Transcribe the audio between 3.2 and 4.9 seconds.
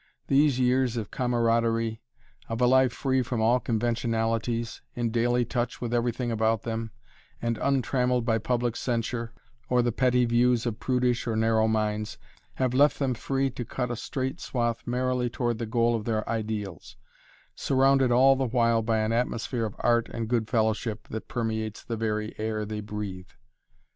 from all conventionalities,